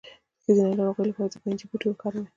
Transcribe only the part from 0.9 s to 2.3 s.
لپاره د پنجې بوټی وکاروئ